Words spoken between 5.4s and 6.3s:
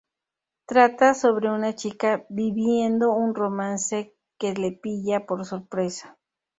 sorpresa.